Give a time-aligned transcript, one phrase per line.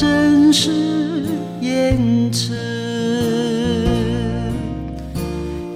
[0.00, 0.70] 真实
[1.60, 2.54] 言辞，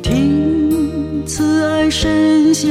[0.02, 2.70] 听慈爱声响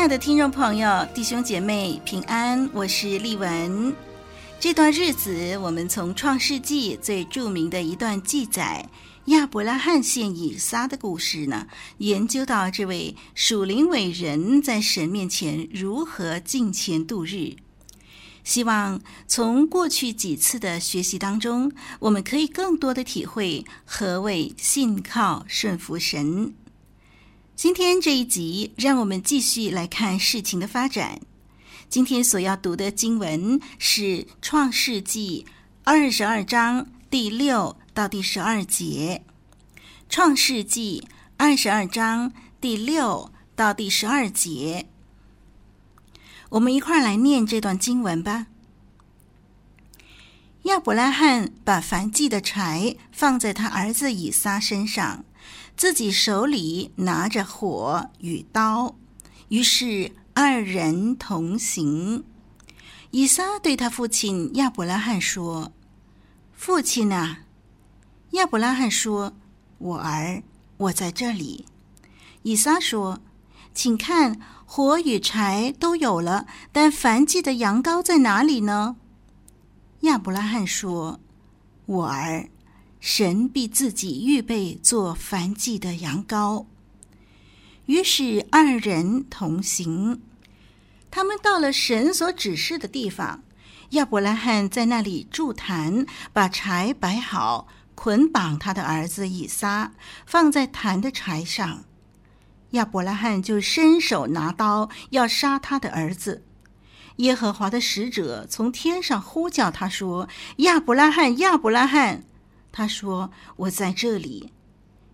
[0.00, 3.94] 亲爱的听众朋友、弟兄姐妹平安，我是丽文。
[4.58, 8.88] 这段日子，我们从创世纪最著名的一段记载
[9.26, 11.66] 亚伯拉罕献以撒的故事呢，
[11.98, 17.56] 研究到这位属灵伟人在神面前如何敬虔度日。
[18.42, 26.54] 希望从过去几次的学习当中，我们可以更多的体会何谓信靠顺服神。
[27.62, 31.20] 今天这一集，让我们继续来看事情的发展。
[31.90, 34.00] 今天所要读的经文是
[34.40, 35.44] 《创世纪》
[35.84, 39.22] 二十二章第六到第十二节。
[40.08, 41.06] 《创世纪》
[41.36, 42.32] 二十二章
[42.62, 44.86] 第六到第十二节，
[46.48, 48.46] 我们一块儿来念这段经文吧。
[50.62, 55.26] 亚伯拉罕把燔祭的柴放在他儿子以撒身上。
[55.80, 58.96] 自己手里拿着火与刀，
[59.48, 62.22] 于是二人同行。
[63.12, 65.72] 以撒对他父亲亚伯拉罕说
[66.52, 67.44] ：“父亲啊！”
[68.32, 69.32] 亚伯拉罕说
[69.78, 70.42] ：“我儿，
[70.76, 71.64] 我在这里。”
[72.44, 73.22] 以撒说
[73.72, 78.96] ：“请看，火与柴都有了，但燔祭的羊羔在哪里呢？”
[80.00, 81.20] 亚伯拉罕说
[81.86, 82.50] ：“我儿。”
[83.00, 86.66] 神必自己预备做燔祭的羊羔。
[87.86, 90.20] 于是二人同行，
[91.10, 93.42] 他们到了神所指示的地方。
[93.90, 97.66] 亚伯拉罕在那里筑坛，把柴摆好，
[97.96, 99.92] 捆绑他的儿子以撒，
[100.24, 101.84] 放在坛的柴上。
[102.70, 106.44] 亚伯拉罕就伸手拿刀要杀他的儿子。
[107.16, 110.28] 耶和华的使者从天上呼叫他说
[110.58, 112.24] ：“亚伯拉罕，亚伯拉罕！”
[112.72, 114.52] 他说：“我在这里。”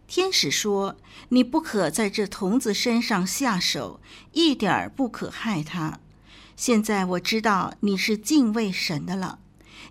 [0.08, 0.96] 天使说
[1.30, 4.00] ：“你不可在这童子身上下手，
[4.32, 5.98] 一点不可害他。
[6.54, 9.40] 现在我知道你是敬畏神的了，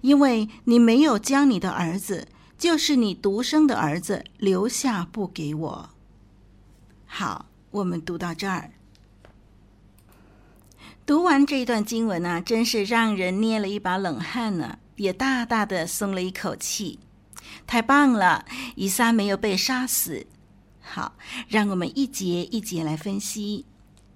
[0.02, 5.90] 因为你没有将你的儿子，就是你独生的儿子，留下不给我。”
[7.06, 8.72] 好，我们读到这儿。
[11.06, 17.00] 读完这段经文呢、真是让人捏了一把冷汗呢，也大大的松了一口气。
[17.66, 20.28] 太棒了，以撒没有被杀死。
[20.81, 21.16] 好，
[21.47, 23.66] 让我们一节一节来分析。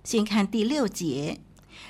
[0.04, 1.42] 先看第六节，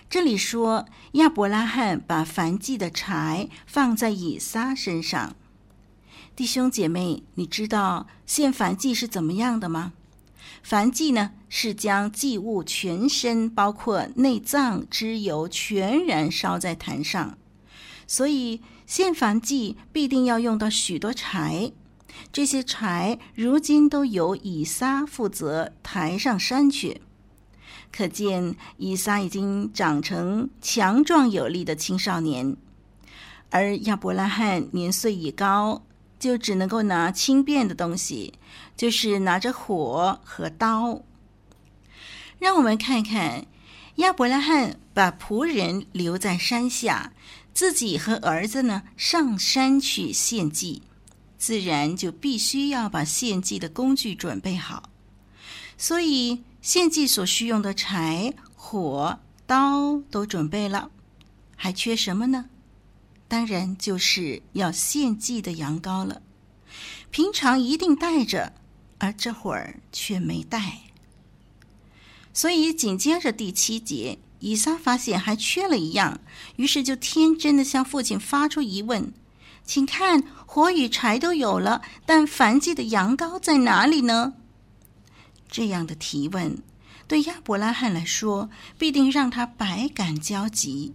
[0.10, 5.36] 这里说亚伯拉罕把燔祭的柴放在以撒身上。
[6.36, 9.94] 弟兄姐妹，你知道献燔祭是怎么样的吗？
[10.66, 17.38] 燔祭呢，是将祭物全身，包括内脏、脂油，全然烧在坛上。
[18.08, 21.72] 所以献燔祭必定要用到许多柴，
[22.34, 27.04] 这些柴如今都由以撒负责抬上山去。
[27.92, 32.58] 可见以撒已经长成强壮有力的青少年，
[33.52, 35.84] 而亚伯拉罕年岁已高，
[36.18, 38.34] 就只能够拿轻便的东西，
[38.76, 41.04] 就是拿着火和刀。
[42.40, 43.46] 让我们看看
[43.98, 47.14] 亚伯拉罕把仆人留在山下，
[47.60, 50.82] 自己和儿子呢上山去献祭，
[51.38, 54.90] 自然就必须要把献祭的工具准备好。
[55.78, 60.90] 所以献祭所需用的柴、火、刀都准备了，
[61.58, 62.46] 还缺什么呢？
[63.28, 66.22] 当然就是要献祭的羊羔了。
[67.12, 68.54] 平常一定带着，
[69.00, 70.84] 而这会儿却没带。
[72.34, 76.20] 所以紧接着第七节，以撒发现还缺了一样，
[76.56, 79.14] 于是就天真的向父亲发出疑问
[79.66, 84.34] ：“请看，火与柴都有了，但燔祭的羊羔在哪里呢？”
[85.50, 86.62] 这样的提问
[87.08, 90.94] 对亚伯拉罕来说，必定让他百感交集。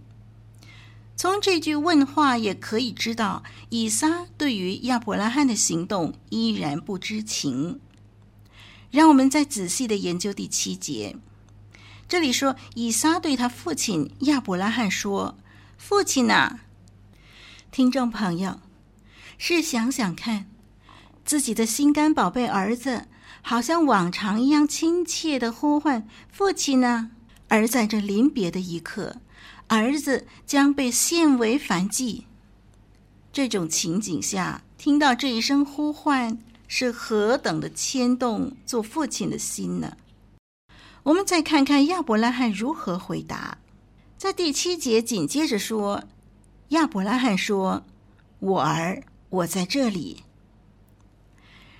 [1.17, 7.79] 从这句问话也可以知道，以撒对于亚伯拉罕的行动依然不知情。
[8.91, 11.15] 让我们再仔细的研究第七节。
[12.07, 15.37] 这里说，以撒对他父亲亚伯拉罕说
[15.77, 16.59] ：“父亲呐，
[17.71, 18.59] 听众朋友，
[19.37, 20.45] 试想想看，
[21.25, 23.07] 自己的心肝宝贝儿子，
[23.41, 27.11] 好像往常一样亲切的呼唤父亲呢。
[27.47, 29.17] 而在这临别的一刻，
[29.67, 32.25] 儿子将被献为燔祭。
[33.33, 36.37] 这种情景下，听到这一声呼唤。”
[36.67, 39.95] 是何等的牵动做父亲的心呢？
[41.05, 43.59] 我们再看看亚伯拉罕如何回答。
[44.17, 46.03] 在第七节紧接着说
[46.69, 47.83] ：“亚伯拉罕说，
[48.39, 50.23] 我儿，我在这里。”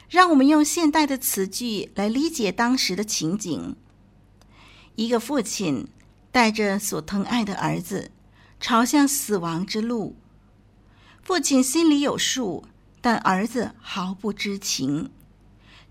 [0.08, 3.76] 让我们用现代的词句来理解当时的情景：
[4.94, 5.88] 一个父亲
[6.32, 8.12] 带着所疼爱的儿子
[8.60, 10.16] 朝向死亡之路，
[11.24, 12.66] 父亲心里有数。
[13.02, 15.12] 但儿子毫不知情。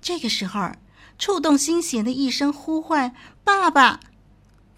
[0.02, 0.72] 这个时候，
[1.18, 3.14] 触动心弦的一声呼唤
[3.44, 4.00] ：“爸爸！”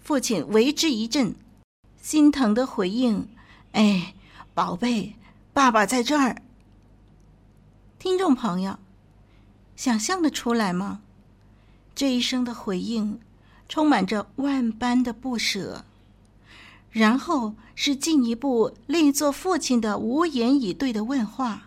[0.01, 1.35] 父亲为之一振，
[2.01, 3.27] 心疼的回应
[3.73, 4.13] ：“哎，
[4.53, 5.15] 宝贝，
[5.53, 6.41] 爸爸在这儿。”
[7.99, 8.77] 听众朋友，
[9.75, 11.01] 想象的出来吗？
[11.93, 13.19] 这一声的回应，
[13.67, 15.83] 充满着万般的不舍，
[16.91, 21.66] 然后是进一步令做父亲的无言以对的问话。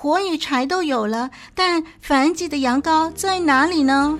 [0.00, 4.16] 火与柴都有了，但燔祭的羊羔在哪里呢？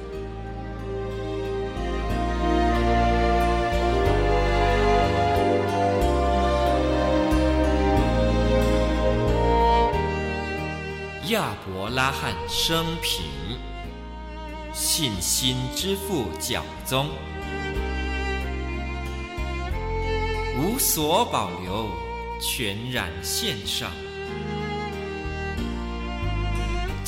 [11.29, 13.25] 亚伯拉罕生平，
[14.73, 17.07] 信心之父讲宗，
[20.59, 21.87] 无所保留，
[22.41, 23.93] 全然献上。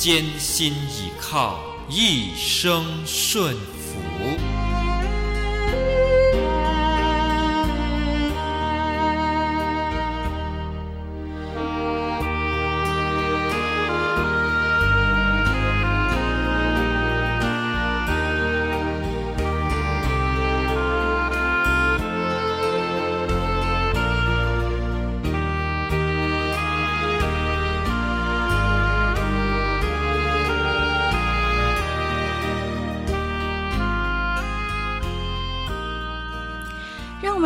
[0.03, 4.50] 艰辛倚靠，一生顺服。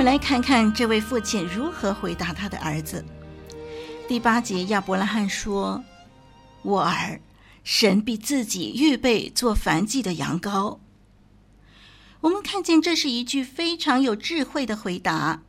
[0.06, 3.04] 来看看这位父亲如何回答他的儿子。
[4.08, 5.84] 第八节，亚伯拉罕说
[6.62, 7.20] ：“我儿，
[7.64, 10.78] 神必自己预备做燔祭的羊羔。”
[12.22, 15.42] 我们看见这是一句非常有智慧的回答，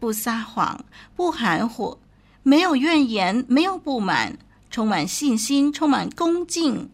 [0.00, 1.98] 不撒谎，不含糊，
[2.42, 4.38] 没有怨言，没有不满，
[4.70, 6.88] 充满信心，充满恭敬。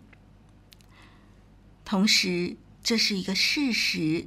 [1.85, 4.27] 同时，这是一个事实。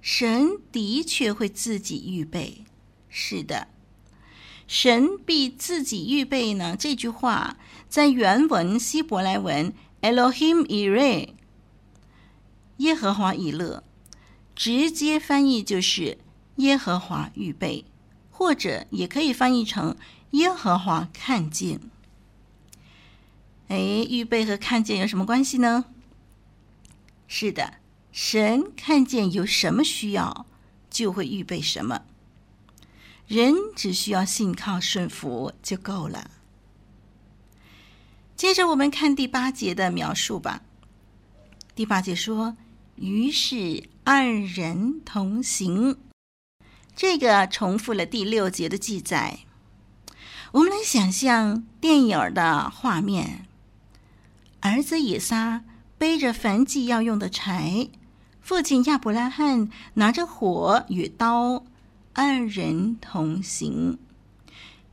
[0.00, 2.64] 神的确会自己预备，
[3.08, 3.68] 是的，
[4.66, 6.76] 神必自己预备呢。
[6.78, 7.56] 这句话
[7.88, 11.30] 在原文希伯来文 Elohim ire，
[12.78, 13.82] 耶和华以勒，
[14.54, 16.18] 直接翻译就是
[16.56, 17.84] 耶和华预备，
[18.30, 19.96] 或者也可以翻译成
[20.30, 21.80] 耶和华看见。
[23.66, 23.76] 哎，
[24.08, 25.86] 预备和看见有什么关系呢？
[27.26, 27.74] 是的。
[28.12, 30.46] 神看见有什么需要，
[30.90, 32.02] 就会预备什么。
[33.26, 36.30] 人只需要信靠顺服就够了。
[38.34, 40.62] 接着我们看第八节的描述吧。
[41.74, 42.56] 第八节说
[42.96, 45.98] ：“于是二人同行。”
[46.96, 49.40] 这个重复了第六节的记载。
[50.52, 53.46] 我们来想象电影的画面：
[54.60, 55.62] 儿子以撒
[55.98, 57.88] 背着燔祭要用的柴。
[58.40, 61.64] 父亲亚伯拉罕拿着火与刀，
[62.14, 63.98] 二人同行。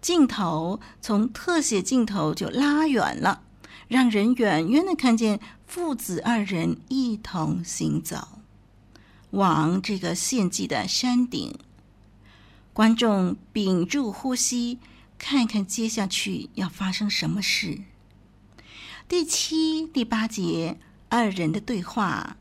[0.01, 3.43] 镜头从特写镜头就拉远了，
[3.87, 8.39] 让人远远的看见父子二人一同行走，
[9.31, 11.57] 往这个献祭的山顶。
[12.73, 14.79] 观众屏住呼吸，
[15.17, 17.79] 看看接下去要发生什么事。
[19.07, 20.77] 第七、第八节，
[21.15, 22.35] 二人的对话，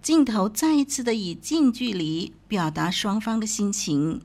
[0.00, 4.22] 镜头再一次的以近距离表达双方的心情，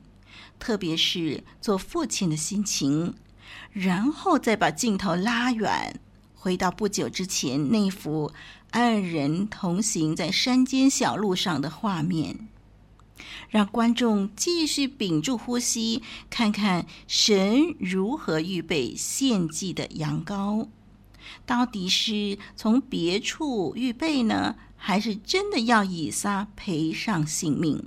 [0.60, 3.14] 特别是做父亲的心情，
[3.72, 5.98] 然后再把镜头拉远，
[6.36, 8.30] 回到不久之前那幅
[8.70, 12.48] 二人同行在山间小路上的画面，
[13.50, 20.68] 让观众继续屏住呼吸，看看神如何预备献祭的羊羔。
[21.44, 27.84] 到底是从别处预备呢，还是真的要以撒赔上性命？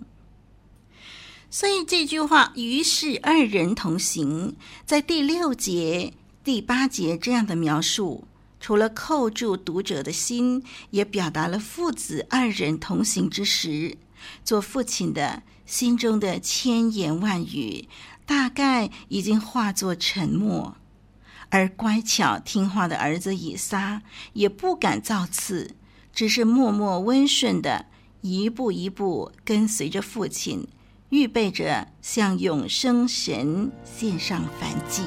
[1.49, 4.55] 所以这句话“于是二人同行”
[4.85, 8.27] 在第六节、第八节这样的描述，
[8.59, 13.97] 除了扣住读者的心，也表达了父子二人同行之时，
[14.43, 17.87] 做父亲的心中的千言万语，
[18.27, 20.75] 大概已经化作沉默。
[21.49, 24.01] 而乖巧听话的儿子以撒
[24.33, 25.75] 也不敢造次，
[26.13, 27.87] 只是默默温顺的
[28.21, 30.67] 一步一步跟随着父亲，
[31.09, 35.03] 预备着向永生神献上燔祭。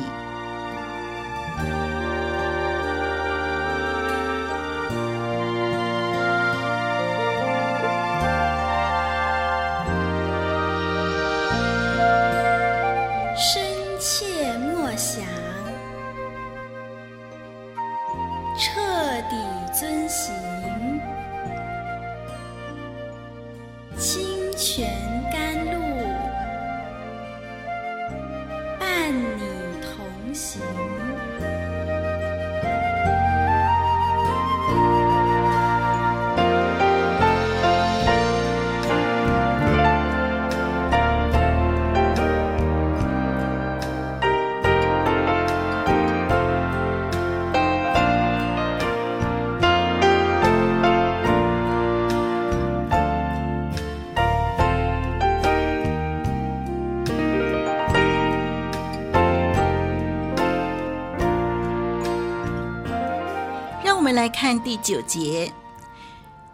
[64.43, 65.53] 看第九节，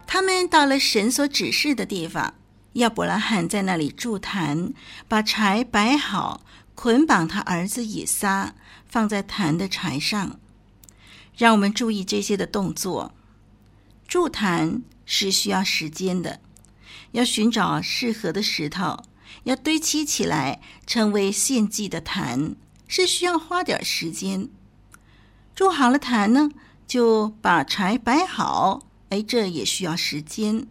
[0.05, 2.35] 他们到了神所指示的地方，
[2.73, 4.75] 亚伯拉罕在那里筑坛，
[5.07, 8.53] 把柴摆好，捆绑他儿子以撒，
[8.87, 10.39] 放在坛的柴上。
[11.35, 13.11] 让我们注意这些的动作。
[14.07, 16.41] 筑坛是需要时间的，
[17.13, 19.03] 要寻找适合的石头，
[19.45, 22.55] 要堆砌起来成为献祭的坛，
[22.87, 24.47] 是需要花点时间。
[25.55, 26.51] 筑好了坛呢，
[26.89, 30.65] 就把柴摆好，哎，这也需要时间。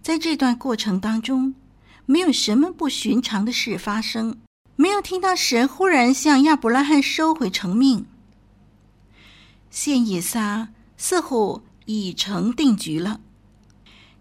[0.00, 1.54] 在这段过程当中，
[2.06, 4.38] 没有什么不寻常的事发生，
[4.74, 8.06] 没有听到神忽然向亚伯拉罕收回成命。
[9.70, 13.20] 现以撒似乎已成定局了。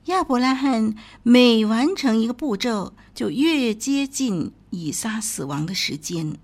[0.06, 0.94] 亚伯拉罕
[1.24, 6.38] 每完成一个步骤，就越接近以撒死亡的时间，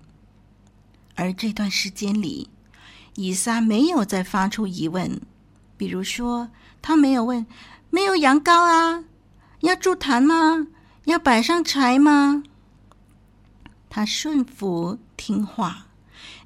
[1.16, 2.48] 而这段时间里。
[3.20, 5.20] 以撒没有再发出疑问，
[5.76, 7.44] 比如说，他没有问
[7.90, 9.02] ：“没有羊羔啊？
[9.62, 10.68] 要筑坛吗？
[11.06, 12.44] 要摆上柴吗？”
[13.90, 15.88] 他顺服听话，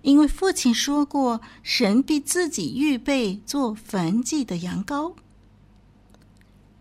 [0.00, 5.14] 因为父亲说过，神必自己预备做燔祭的羊羔。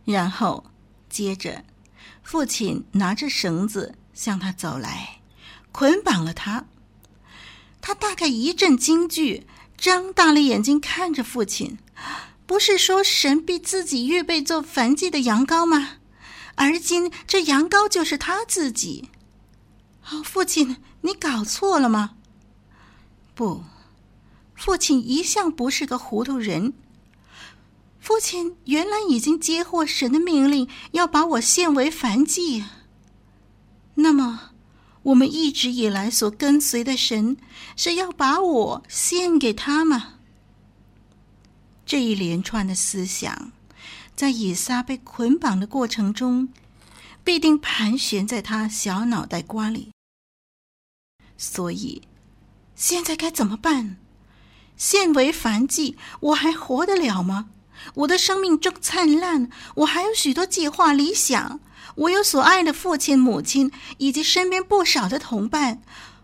[0.05, 0.63] 然后，
[1.09, 1.65] 接着，
[2.23, 5.19] 父亲拿着绳子向他走来，
[5.73, 6.63] 捆绑了他。
[7.81, 9.45] 他大概一阵惊惧。
[9.81, 11.79] 张大了眼睛看着父亲，
[12.45, 15.93] 不是说神必自己预备做燔祭的羊羔吗？
[16.53, 19.09] 而今这羊羔就是他自己。
[20.11, 22.11] 哦，父亲，你搞错了吗？
[23.33, 23.63] 不，
[24.53, 26.73] 父亲一向不是个糊涂人。
[27.99, 32.65] 父亲原来已经接获神的命令，要把我献为燔祭。
[33.95, 34.50] 那么。
[35.03, 37.37] 我们一直以来所跟随的神，
[37.75, 40.15] 是要把我献给他吗？
[41.85, 43.51] 这一连串的思想，
[44.15, 46.49] 在以撒被捆绑的过程中，
[47.23, 49.91] 必定盘旋在他小脑袋瓜里。
[51.35, 52.03] 所以，
[52.75, 53.97] 现在该怎么办？
[54.77, 57.49] 献为燔祭，我还活得了吗？
[57.95, 61.59] 我的生命正灿烂，我还有许多计划理想，
[61.95, 65.81] 我有所爱的父亲、母亲，以及身边不少的同伴。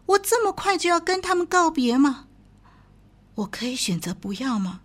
[0.08, 2.26] 我这么快就要跟他们告别吗？
[3.36, 4.80] 我可以选择不要吗？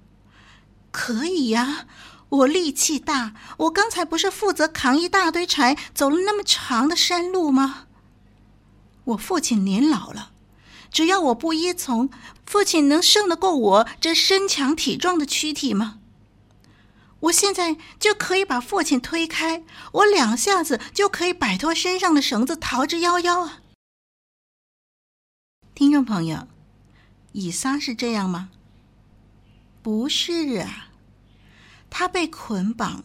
[0.91, 1.87] 可以呀，
[2.29, 7.87] 我力气大，我刚才不是负责扛一大堆柴，走了那么长的山路吗？
[9.05, 10.33] 我父亲年老了，
[10.91, 12.11] 只要我不依从，
[12.45, 16.01] 父亲能胜得过我这身强体壮的躯体吗？
[17.23, 19.63] 我现在就可以把父亲推开，
[19.93, 23.63] 我两下子就可以摆脱身上的绳子，逃之夭夭啊！
[25.75, 26.49] 听众朋友，
[27.33, 28.51] 以撒是这样吗？
[29.83, 30.89] 不是啊，
[31.89, 33.03] 他被捆绑，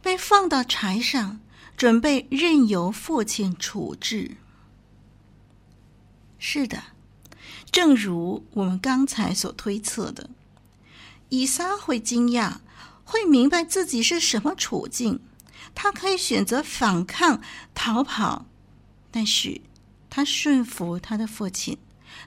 [0.00, 1.40] 被放到柴上，
[1.76, 4.36] 准备任由父亲处置。
[6.38, 6.82] 是的，
[7.70, 10.30] 正如我们刚才所推测的，
[11.28, 12.58] 以撒会惊讶，
[13.10, 15.20] 会明白自己是什么处境，
[15.74, 17.40] 他可以选择反抗、
[17.74, 18.44] 逃跑，
[19.10, 19.62] 但是
[20.10, 21.78] 他顺服他的父亲。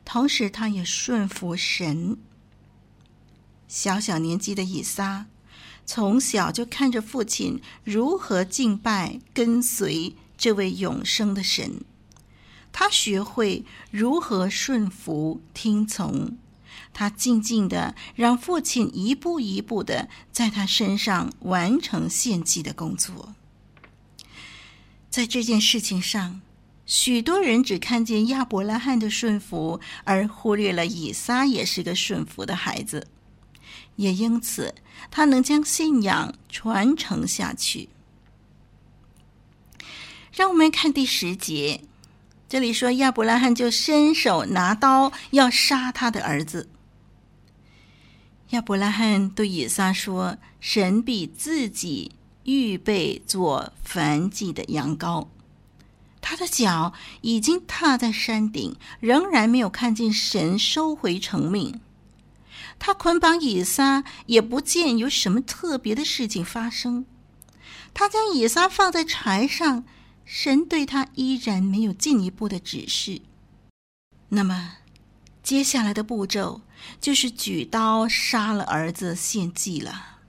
[0.03, 2.17] 同时，他也顺服神。
[3.67, 5.27] 小小年纪的以撒，
[5.85, 11.85] 从小就看着父亲如何敬拜、跟随这位永生的神。
[12.71, 16.39] 他学会如何顺服、听从。
[16.93, 23.33] 他静静的让父亲一步一步的在他身上完成献祭的工作。
[25.09, 26.41] 在这件事情上，
[26.85, 33.07] 许多人只看见亚伯拉罕的顺服，而忽略了以撒也是个顺服的孩子，
[33.95, 34.75] 也因此
[35.09, 37.89] 他能将信仰传承下去。
[40.33, 41.81] 让我们看第十节，
[42.47, 46.69] 这里说亚伯拉罕就伸手拿刀要杀他的儿子。
[48.51, 52.11] 亚伯拉罕对以撒说：“神必自己
[52.43, 55.27] 预备做燔祭的羊羔。”
[56.19, 61.79] 他的脚已经踏在山顶，仍然没有看见神收回成命。
[62.77, 67.05] 他捆绑以撒，也不见有什么特别的事情发生。
[67.93, 69.85] 他将以撒放在柴上，
[70.25, 73.21] 神对他依然没有进一步的指示。
[74.29, 74.73] 那么，
[75.41, 76.61] 接下来的步骤
[76.99, 80.19] 就是举刀杀了儿子献祭了。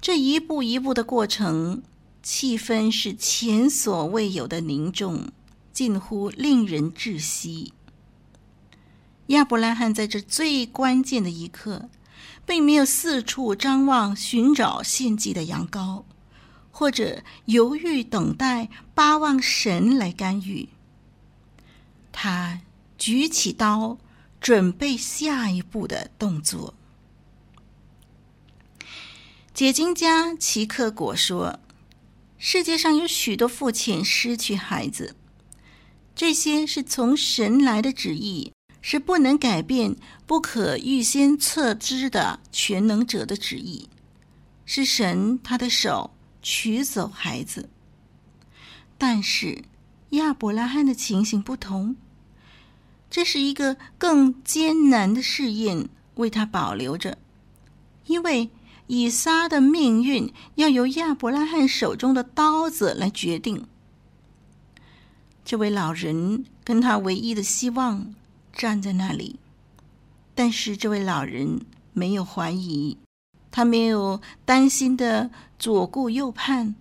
[0.00, 1.82] 这一步一步的过程。
[2.20, 5.28] 气氛是前所未有的凝重，
[5.72, 7.72] 近乎令人窒息。
[9.28, 11.88] 亚伯拉罕在这最关键的一刻，
[12.44, 16.02] 并没有四处张望寻找献祭的羊羔，
[16.70, 20.68] 或者犹豫等待巴望神来干预。
[22.12, 22.60] 他
[22.98, 23.96] 举起刀，
[24.40, 26.74] 准备下一步的动作。
[29.52, 31.60] 解经家齐克果说。
[32.40, 35.16] 世界上有许多父亲失去孩子，
[36.14, 43.88] 这些是从神来的旨意，是不能改变、不可预先测知的全能者的旨意，
[44.64, 47.68] 是神他的手取走孩子。
[48.96, 49.64] 但是
[50.10, 51.96] 亚伯拉罕的情形不同，
[53.10, 57.18] 这是一个更艰难的试验为他保留着，
[58.06, 58.50] 因为。
[58.90, 63.66] 以撒的命运要由亚伯拉罕手中的刀子来决定。
[65.44, 68.14] 这位老人跟他唯一的希望
[68.50, 69.38] 站在那里，
[70.34, 71.60] 但是这位老人
[71.92, 72.96] 没有怀疑，
[73.50, 76.74] 他没有担心的左顾右盼，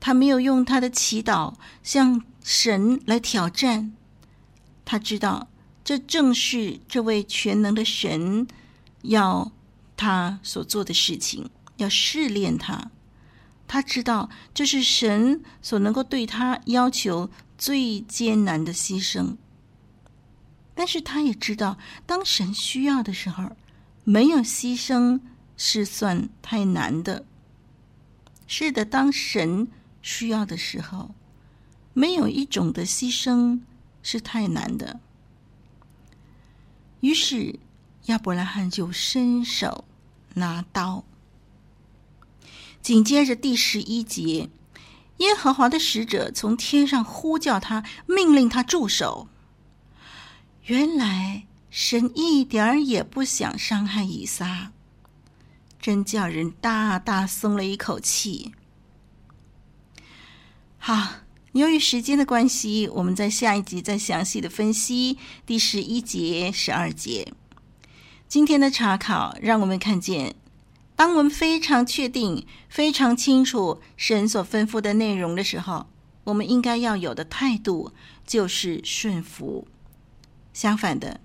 [0.00, 3.92] 他没有用他的祈祷向神来挑战。
[4.88, 5.48] 他知道，
[5.84, 8.46] 这正是这位全能的神
[9.02, 9.52] 要。
[10.00, 12.92] 他所做的事情要试炼他，
[13.66, 19.36] 他知道这是神所能够对他要求最艰难的牺牲。
[20.76, 23.56] 但是他也知道，当神需要的时候，
[24.04, 25.18] 没有牺牲
[25.56, 27.24] 是算太难的。
[28.46, 29.66] 是的，当神
[30.00, 31.12] 需要的时候，
[31.92, 33.58] 没有一种的牺牲
[34.02, 35.00] 是太难的。
[37.00, 37.58] 于是。
[38.04, 39.84] 亚伯拉罕就伸手
[40.32, 41.04] 拿刀，
[42.80, 44.48] 紧接着第十一节，
[45.18, 49.28] 耶和华的使者从天上呼叫他，命令他住手。
[50.62, 54.72] 原来神一点儿也不想伤害以撒，
[55.78, 58.54] 真叫人大大松了一口气。
[60.78, 61.16] 好，
[61.52, 67.32] 由于时间的关系，我们在下一集再详细的分析第十一节、十二节。
[68.28, 70.34] 今天的查考让我们看见，
[70.94, 75.86] 当我们非常确定、非常清楚神所吩咐的内容的时候，
[76.24, 77.92] 我们应该要有的态度
[78.26, 79.66] 就是顺服。
[80.52, 81.20] 相反的，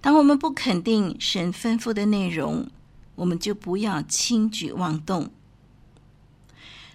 [0.00, 2.70] 当我们不肯定神吩咐的内容，
[3.16, 5.32] 我们就不要轻举妄动。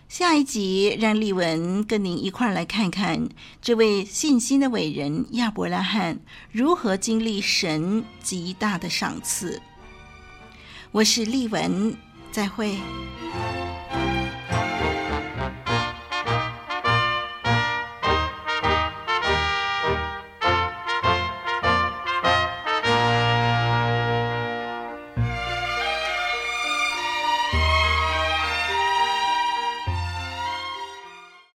[0.07, 3.27] 下一集，让丽文跟您一块儿来看看
[3.59, 6.19] 这位信心的伟人亚伯拉罕
[6.51, 9.61] 如何经历神极大的赏赐。
[10.91, 11.97] 我是丽文，
[12.31, 12.77] 再会。